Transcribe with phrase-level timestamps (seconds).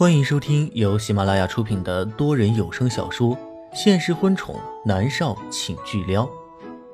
[0.00, 3.36] 欢迎收听由喜马拉雅出品的多人有声小说
[3.74, 6.24] 《现实婚宠男少请巨撩》，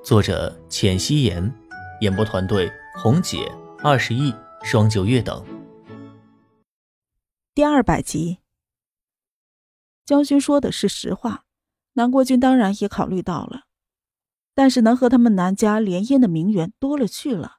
[0.03, 1.55] 作者：浅汐颜，
[2.01, 3.49] 演播团队：红姐、
[3.79, 4.35] 二十亿、
[4.65, 5.47] 双九月等。
[7.55, 8.39] 第二百集，
[10.05, 11.45] 江勋说的是实话，
[11.93, 13.67] 南国君当然也考虑到了，
[14.53, 17.59] 但是能和他们南家联姻的名媛多了去了，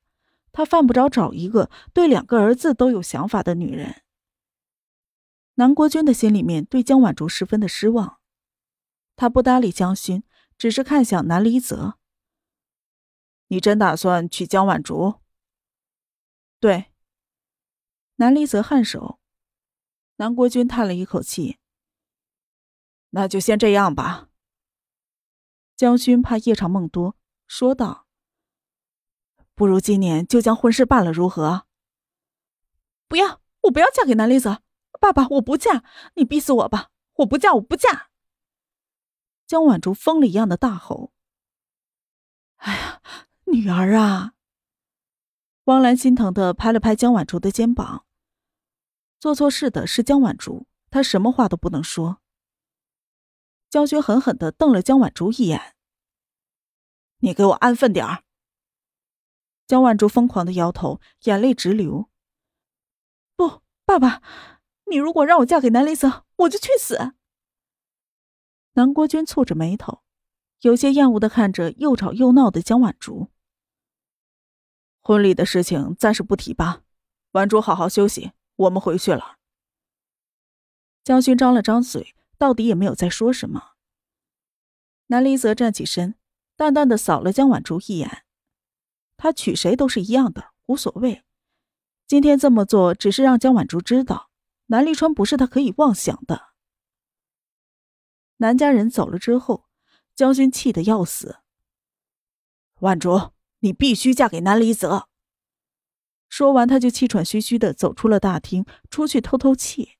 [0.51, 4.01] 他犯不着找一个对两个儿子都有想法的女人。
[5.59, 8.19] 南国君的心里面对江婉竹十分的失望，
[9.15, 10.23] 他不搭理江勋，
[10.55, 11.97] 只是看向南离泽
[13.49, 15.15] ：“你真打算娶江婉竹？”
[16.61, 16.93] 对。
[18.17, 19.19] 南离泽颔首。
[20.17, 21.57] 南国君叹了一口气
[23.09, 24.29] ：“那就先这样吧。”
[25.75, 27.15] 江勋怕夜长梦多，
[27.47, 28.05] 说道
[29.55, 31.65] ：“不如今年就将婚事办了，如何
[33.09, 34.61] ？”“不要，我不要嫁给南离泽。”
[34.99, 35.83] 爸爸，我不嫁，
[36.15, 36.91] 你逼死我吧！
[37.17, 38.09] 我不嫁，我不嫁！
[39.47, 41.13] 江婉竹疯了一样的大吼
[42.57, 43.01] ：“哎呀，
[43.45, 44.33] 女儿啊！”
[45.65, 48.05] 汪兰心疼的拍了拍江婉竹的肩膀。
[49.19, 52.21] 做错事的是江婉竹，她什么话都不能说。
[53.69, 55.75] 江轩狠狠的瞪了江婉竹一眼
[57.19, 58.23] ：“你给我安分点儿！”
[59.65, 62.09] 江婉竹疯狂的摇头，眼泪直流
[63.35, 64.21] ：“不，爸爸。”
[64.89, 67.13] 你如果让我嫁给南离泽，我就去死。
[68.73, 70.01] 南国君蹙着眉头，
[70.61, 73.29] 有些厌恶的看着又吵又闹的江婉竹。
[75.01, 76.83] 婚礼的事情暂时不提吧，
[77.31, 79.37] 婉竹好好休息，我们回去了。
[81.03, 83.71] 江勋张了张嘴，到底也没有再说什么。
[85.07, 86.15] 南离泽站起身，
[86.55, 88.25] 淡淡的扫了江婉竹一眼，
[89.15, 91.23] 他娶谁都是一样的，无所谓。
[92.05, 94.26] 今天这么做，只是让江婉竹知道。
[94.67, 96.53] 南离川不是他可以妄想的。
[98.37, 99.67] 南家人走了之后，
[100.15, 101.39] 江勋气得要死。
[102.81, 105.09] 婉竹，你必须嫁给南离泽。
[106.29, 109.97] 说完，他就气喘吁吁的走出了大厅，出去透透气。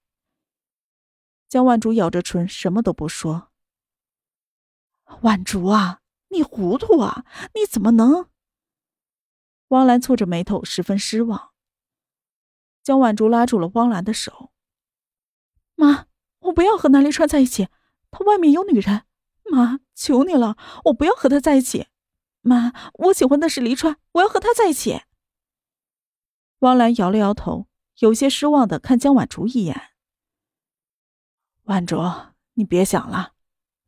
[1.48, 3.52] 江万竹咬着唇，什么都不说。
[5.22, 7.26] 婉竹啊，你糊涂啊！
[7.56, 8.30] 你怎么能？
[9.70, 11.54] 汪兰蹙着眉头，十分失望。
[12.84, 14.52] 江婉竹拉住了汪兰的手。
[15.78, 16.08] 妈，
[16.40, 17.70] 我不要和南离川在一起，
[18.10, 19.04] 他外面有女人。
[19.46, 21.88] 妈，求你了，我不要和他在一起。
[22.42, 25.02] 妈，我喜欢的是离川，我要和他在一起。
[26.60, 27.68] 汪兰摇了摇头，
[28.00, 29.94] 有些失望的看江婉竹一眼。
[31.66, 32.02] 婉竹，
[32.56, 33.34] 你别想了，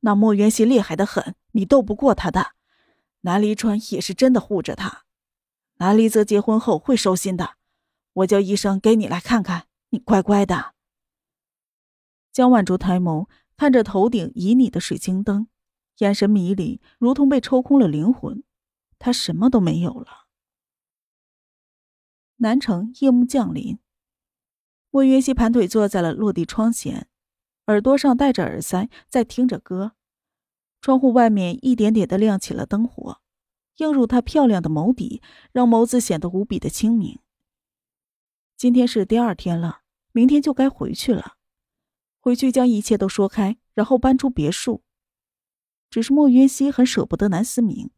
[0.02, 2.52] 那莫元熙厉害的很，你斗不过他的。
[3.22, 5.06] 南离川也是真的护着他，
[5.78, 7.56] 南离泽结婚后会收心的。
[8.14, 10.76] 我叫医生给你来看看，你乖乖的。
[12.40, 13.28] 江婉竹抬眸
[13.58, 15.50] 看着头顶旖旎的水晶灯，
[15.98, 18.46] 眼神迷离，如同被抽空了灵魂。
[18.98, 20.28] 她什么都没有了。
[22.38, 23.78] 南城夜幕降临，
[24.90, 27.10] 莫云溪盘腿坐在了落地窗前，
[27.66, 29.92] 耳朵上戴着耳塞，在听着歌。
[30.80, 33.20] 窗户外面一点点的亮起了灯火，
[33.80, 37.20] 映入她漂亮的眸底，让眸子显得无比的清明。
[38.56, 39.82] 今天是第二天了，
[40.14, 41.36] 明天就该回去了。
[42.20, 44.84] 回去将一切都说开，然后搬出别墅。
[45.90, 47.92] 只是莫云熙很舍不得南思明，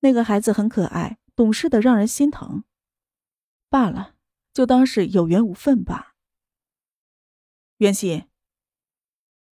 [0.00, 2.64] 那个孩子很可爱，懂事的让人心疼。
[3.68, 4.16] 罢了，
[4.52, 6.14] 就当是有缘无分吧。
[7.78, 8.24] 袁熙，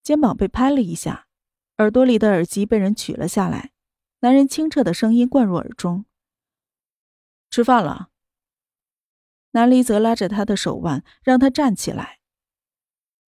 [0.03, 1.29] 肩膀被拍了一下，
[1.79, 3.73] 耳朵里的耳机被人取了下来，
[4.21, 6.05] 男人清澈的声音灌入耳中。
[7.49, 8.11] 吃饭了。
[9.53, 12.18] 南离则拉着他的手腕，让他站起来。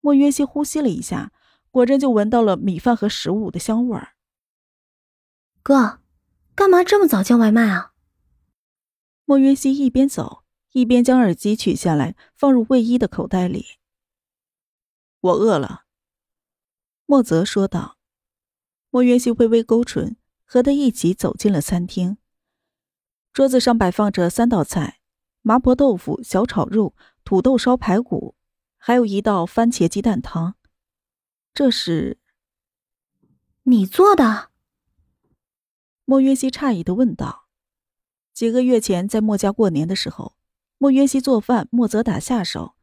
[0.00, 1.32] 莫约西呼吸了一下，
[1.70, 4.14] 果真就闻到了米饭和食物的香味儿。
[5.62, 6.00] 哥，
[6.54, 7.92] 干嘛这么早叫外卖啊？
[9.24, 13.78] 莫约西一边走一边将耳机取下来，放入卫衣的口袋里。
[15.20, 15.84] 我饿了，
[17.06, 17.98] 莫泽说道。
[18.88, 22.16] 莫约西微微勾唇，和他一起走进了餐厅。
[23.32, 25.00] 桌子上摆放着三道菜：
[25.42, 28.34] 麻婆豆腐、小炒肉、土豆烧排骨。
[28.82, 30.54] 还有一道番茄鸡蛋汤，
[31.52, 32.18] 这是
[33.64, 34.48] 你做的？
[36.06, 37.46] 莫约西诧异的问道。
[38.32, 40.34] 几个月前在莫家过年的时候，
[40.78, 42.74] 莫约西做饭，莫泽打下手。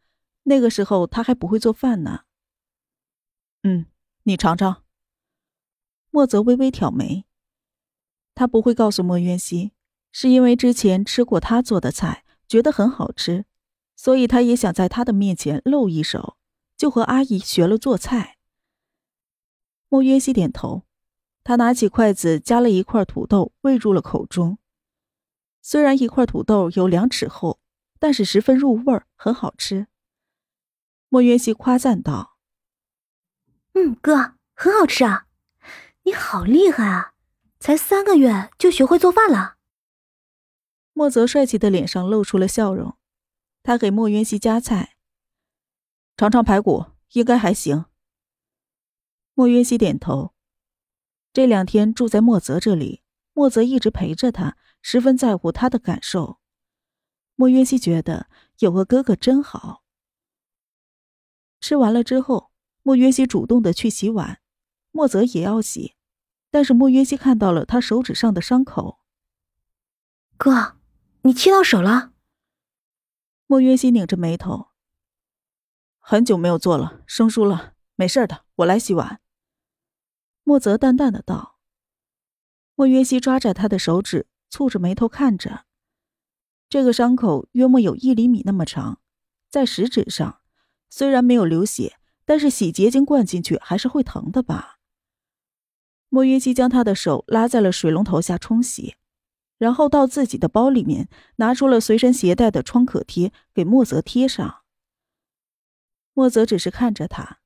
[0.44, 2.26] 那个时候他还不会做饭呢。
[3.64, 3.88] 嗯，
[4.24, 4.84] 你尝尝。
[6.12, 7.26] 莫泽微微挑眉，
[8.36, 9.72] 他不会告诉莫约西，
[10.12, 13.46] 是因为之前吃过他做的菜，觉得很好吃。
[13.98, 16.38] 所以他也想在他的面前露一手，
[16.78, 18.38] 就和阿姨学了做菜。
[19.90, 20.84] 莫约西点头，
[21.44, 24.60] 他拿起筷子夹了一块土豆喂入了口中。
[25.62, 27.60] 虽然一块土豆有两尺厚，
[28.00, 29.88] 但是十分入味，很好吃。
[31.10, 32.38] 莫约西夸赞道
[33.74, 35.26] ：“嗯，哥，很好吃啊，
[36.04, 37.14] 你好厉害啊，
[37.60, 39.56] 才三个月就学会做饭了。”
[40.94, 42.97] 莫泽帅气的脸上露出了笑容，
[43.68, 44.96] 他给莫云熙夹菜，
[46.16, 47.84] 尝尝排骨，应该还行。
[49.34, 50.34] 莫云熙点头。
[51.34, 53.04] 这两天住在莫泽这里，
[53.34, 56.40] 莫泽一直陪着他，十分在乎他的感受。
[57.36, 58.30] 莫云熙觉得
[58.60, 59.84] 有个哥哥真好。
[61.60, 62.52] 吃完了之后，
[62.84, 64.40] 莫云熙主动的去洗碗，
[64.92, 65.98] 莫泽也要洗，
[66.50, 69.00] 但是莫云熙看到了他手指上的伤口，
[70.38, 70.78] 哥。
[71.24, 72.14] 你切到手了？
[73.50, 74.68] 莫约西拧着眉头。
[76.00, 79.22] 很久没有做了，生疏了，没事的，我来洗碗。
[80.44, 81.58] 莫泽淡淡的道。
[82.76, 85.66] 莫约西抓着他的手指，蹙着眉头看着。
[86.70, 89.00] 这个伤口约莫有一厘米那么长，
[89.50, 90.42] 在食指上，
[90.90, 94.80] 虽然没有流血，但是洗洁精灌进去还是会疼的吧？
[96.10, 98.98] 莫约西将他的手拉在了水龙头下冲洗。
[99.58, 104.62] 然后到自己的包里面拿出了随身携带的创可贴，给莫泽贴上。
[106.14, 107.40] 莫泽只是看着他，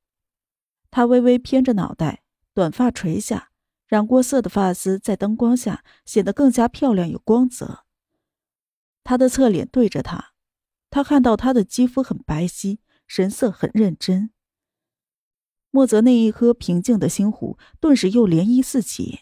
[0.90, 2.22] 他微微偏着脑袋，
[2.54, 3.50] 短发垂下，
[3.86, 7.84] 染过色的发丝在灯光下显得更加漂亮有光泽。
[9.04, 10.32] 他的侧脸对着他，
[10.88, 14.30] 他看到他的肌肤很白皙，神色很认真。
[15.70, 19.20] 莫泽那一颗平静的心湖顿时又涟漪四起。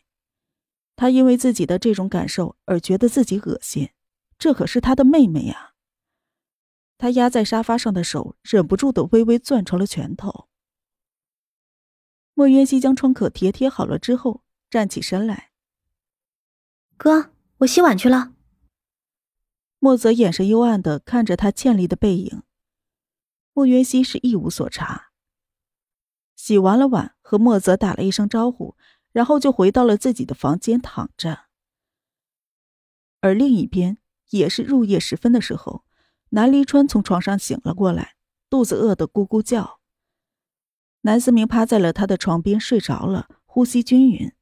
[1.01, 3.89] 他因为自己的这种感受而觉得自己恶心，
[4.37, 5.73] 这可是他的妹妹呀。
[6.99, 10.51] 他压在沙发上的手忍不住的微微攥成了拳头。
[12.35, 15.53] 莫渊熙将创可贴贴好了之后，站起身来
[16.99, 17.31] ：“哥，
[17.61, 18.35] 我洗碗去了。”
[19.81, 22.43] 莫泽眼神幽暗的看着他倩丽的背影。
[23.55, 25.13] 莫渊熙是一无所察。
[26.37, 28.77] 洗完了碗，和莫泽打了一声招呼。
[29.13, 31.47] 然后就回到了自己的房间躺着，
[33.21, 33.99] 而另一边
[34.31, 35.85] 也是入夜时分的时候，
[36.31, 38.17] 南离川从床上醒了过来，
[38.49, 39.81] 肚子饿得咕咕叫。
[41.03, 44.33] 南思明趴在了他的床边睡着了，呼吸均匀。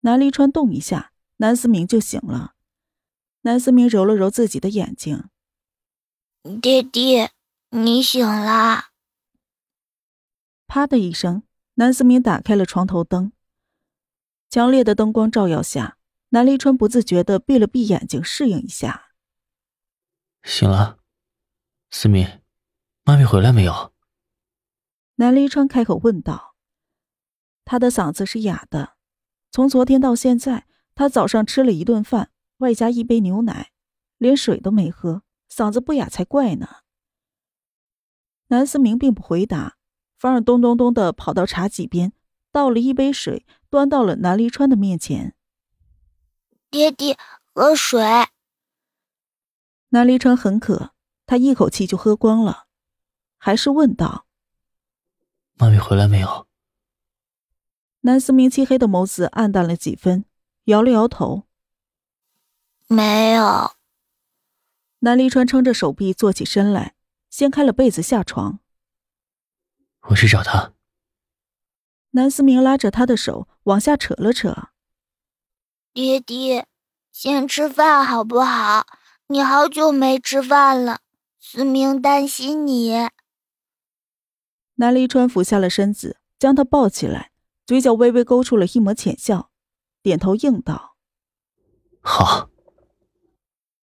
[0.00, 2.54] 南离川动一下，南思明就醒了。
[3.42, 5.28] 南思明揉了揉自己的眼睛
[6.62, 7.32] ：“爹爹，
[7.70, 8.90] 你醒啦！”
[10.66, 11.42] 啪的一声，
[11.74, 13.32] 南思明打开了床头灯。
[14.50, 15.98] 强烈的灯光照耀下，
[16.30, 19.10] 南离川不自觉的闭了闭眼睛，适应一下。
[20.42, 21.00] 醒了，
[21.90, 22.40] 思明，
[23.04, 23.92] 妈咪回来没有？
[25.16, 26.54] 南离川开口问道。
[27.66, 28.94] 他的嗓子是哑的，
[29.50, 33.72] 从昨天到现在，他早上吃了一顿饭，外加一杯牛奶，
[34.16, 36.68] 连水都没喝，嗓子不哑才怪呢。
[38.46, 39.76] 南思明并不回答，
[40.18, 42.14] 反而咚咚咚的跑到茶几边，
[42.58, 43.46] 倒了一杯水。
[43.70, 45.34] 端到了南离川的面前。
[46.70, 47.18] 爹爹，
[47.52, 48.00] 喝水。
[49.90, 50.94] 南离川很渴，
[51.26, 52.64] 他一口气就喝光了，
[53.36, 54.26] 还是问道
[55.60, 56.48] ：“妈咪回来没有？”
[58.00, 60.24] 南思明漆黑的眸子暗淡了几分，
[60.64, 61.44] 摇了摇头
[62.88, 63.72] ：“没有。”
[65.00, 66.94] 南离川撑着手臂坐起身来，
[67.28, 68.60] 掀开了被子下床
[70.08, 70.72] ：“我去找他。”
[72.18, 74.70] 南思明拉着他的手往下扯了扯。
[75.92, 76.66] 爹爹，
[77.12, 78.84] 先吃饭好不好？
[79.28, 80.98] 你好久没吃饭了，
[81.38, 83.08] 思明担心你。
[84.74, 87.30] 南离川俯下了身子，将他抱起来，
[87.64, 89.50] 嘴角微微勾出了一抹浅笑，
[90.02, 90.96] 点头应道
[92.02, 92.50] ：“好。”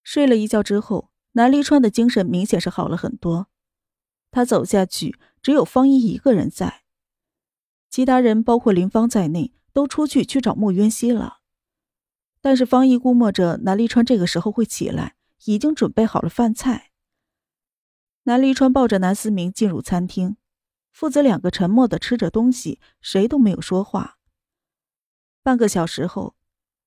[0.04, 3.48] 睡了一觉之后，南离川的精神明显是好了很多。
[4.32, 6.81] 他走下去，只有方一一个人在。
[7.92, 11.40] 其他人，包括林芳在内，都出去去找莫渊熙了。
[12.40, 16.92] 但是方毅估摸着南离川这个时候会起来，已经准备好了饭菜。
[18.24, 20.38] 南离川抱着南思明进入餐厅，
[20.94, 24.18] 父子两个沉默的吃着东西，谁都没有说话。
[25.44, 26.36] 半个小时后，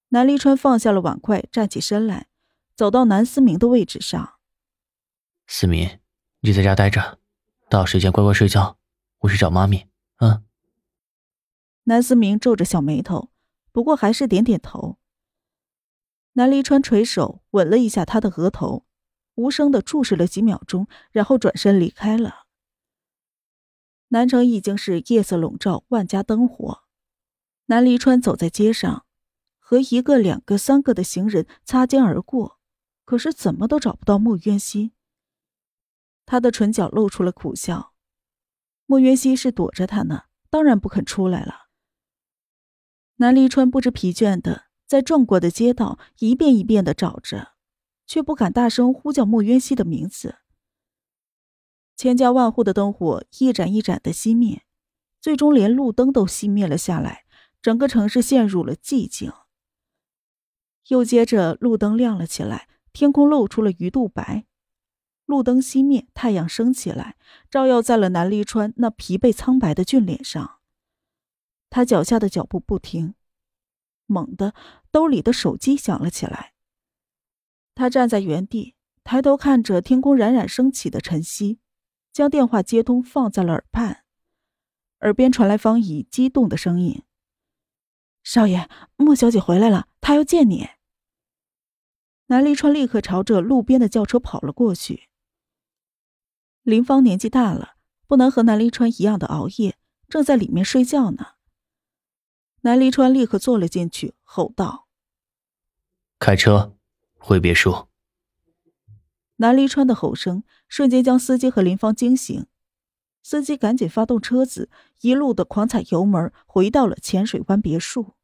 [0.09, 2.29] 南离川放下了碗筷，站起身来，
[2.75, 4.37] 走到南思明的位置上。
[5.47, 5.99] 思明，
[6.41, 7.19] 你在家待着，
[7.69, 8.79] 到时间乖乖睡觉，
[9.19, 9.87] 我去找妈咪。
[10.21, 10.43] 嗯。
[11.85, 13.31] 南思明皱着小眉头，
[13.73, 14.99] 不过还是点点头。
[16.33, 18.87] 南离川垂手吻了一下他的额头，
[19.35, 22.47] 无声的注视了几秒钟，然后转身离开了。
[24.09, 26.83] 南城已经是夜色笼罩，万家灯火。
[27.67, 29.07] 南离川走在街上，
[29.59, 32.59] 和一个、两个、三个的行人擦肩而过，
[33.05, 34.93] 可是怎么都找不到莫渊熙。
[36.27, 37.93] 他的唇角露出了苦笑。
[38.87, 41.64] 莫渊熙是躲着他呢，当然不肯出来了。
[43.17, 47.53] 南离川不知疲倦的在转过的街道一遍一遍的找着，
[48.07, 50.37] 却不敢大声呼叫莫渊熙的名字。
[51.97, 54.63] 千家万户的灯火一盏一盏的熄灭，
[55.21, 57.25] 最终连路灯都熄灭了下来，
[57.63, 59.33] 整个城市陷入了寂静。
[60.89, 64.45] 又接着路灯亮了起来，天空露出了鱼肚白。
[65.25, 67.17] 路灯熄灭，太阳升起来，
[67.49, 70.59] 照耀在了南离川那疲惫苍白的俊脸上。
[71.75, 73.17] 他脚下的脚步不停，
[74.07, 74.55] 猛地，
[74.93, 76.53] 兜里的手机响了起来。
[77.75, 81.59] 他站在原地，抬头看着天空冉冉升起的晨曦，
[82.13, 84.05] 将电话接通，放在了耳畔，
[85.01, 87.03] 耳边传来方怡激动的声音
[88.23, 90.69] ：“少爷，莫小姐回来了，她要见你。”
[92.31, 95.09] 南离川立刻朝着路边的轿车跑了过去。
[96.63, 97.75] 林芳年纪大了，
[98.07, 99.77] 不能和南离川一样的熬夜，
[100.09, 101.34] 正在里面睡觉呢。
[102.67, 104.87] 南离川立刻坐了进去，吼道
[106.19, 106.75] ：“开车，
[107.19, 107.89] 回别墅。”
[109.37, 112.47] 南离川的吼声瞬间将司机和林芳惊醒，
[113.23, 114.71] 司机赶紧发动车子，
[115.03, 118.15] 一路的狂踩油门，回到了浅水湾别墅。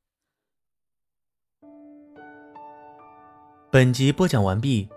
[3.70, 4.88] 本集播讲完毕，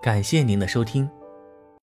[0.00, 1.10] 感谢您的收听。